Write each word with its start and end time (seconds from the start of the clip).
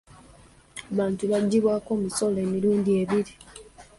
Abantu 0.91 1.23
baggibwako 1.31 1.89
omusolo 1.97 2.37
emirundi 2.45 2.89
ebiri. 3.01 3.33